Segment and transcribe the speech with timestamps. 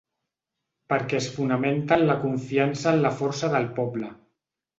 [0.93, 4.11] Perquè es fonamenta en la confiança en la força del poble.